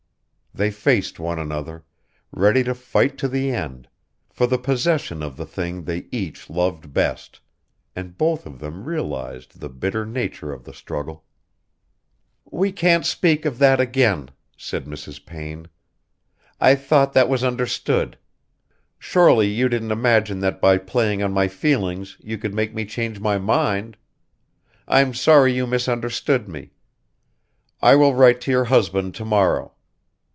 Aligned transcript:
They 0.53 0.69
faced 0.69 1.17
one 1.17 1.39
another, 1.39 1.85
ready 2.33 2.61
to 2.65 2.75
fight 2.75 3.17
to 3.19 3.29
the 3.29 3.51
end, 3.51 3.87
for 4.29 4.47
the 4.47 4.57
possession 4.57 5.23
of 5.23 5.37
the 5.37 5.45
thing 5.45 5.85
they 5.85 6.07
each 6.11 6.49
loved 6.49 6.91
best, 6.93 7.39
and 7.95 8.17
both 8.17 8.45
of 8.45 8.59
them 8.59 8.83
realized 8.83 9.61
the 9.61 9.69
bitter 9.69 10.05
nature 10.05 10.51
of 10.51 10.65
the 10.65 10.73
struggle. 10.73 11.23
"We 12.43 12.73
can't 12.73 13.05
speak 13.05 13.45
of 13.45 13.59
that 13.59 13.79
again," 13.79 14.29
said 14.57 14.87
Mrs. 14.87 15.25
Payne. 15.25 15.69
"I 16.59 16.75
thought 16.75 17.13
that 17.13 17.29
was 17.29 17.45
understood. 17.45 18.17
Surely 18.99 19.47
you 19.47 19.69
didn't 19.69 19.91
imagine 19.93 20.39
that 20.41 20.59
by 20.59 20.77
playing 20.79 21.23
on 21.23 21.31
my 21.31 21.47
feelings 21.47 22.17
you 22.19 22.37
could 22.37 22.53
make 22.53 22.75
me 22.75 22.83
change 22.83 23.21
my 23.21 23.37
mind? 23.37 23.95
I'm 24.85 25.13
sorry 25.13 25.53
you 25.53 25.65
misunderstood 25.65 26.49
me. 26.49 26.71
I 27.81 27.95
will 27.95 28.13
write 28.13 28.41
to 28.41 28.51
your 28.51 28.65
husband 28.65 29.15
to 29.15 29.23
morrow. 29.23 29.71